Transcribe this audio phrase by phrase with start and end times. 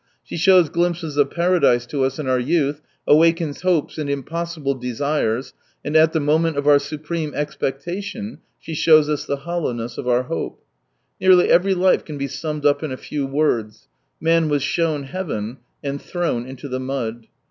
[0.23, 5.53] She shows glimpses of Paradise to us in our youth, awakens hopes and impossible desires,
[5.85, 10.07] and at the moment of our supreme expecta tion she shows us the hoUowness of
[10.07, 10.63] our hope.
[11.19, 15.57] Nearly every life can be summed up in a few words: man was shown heaven—
[15.85, 17.27] ^and thrown into the mud.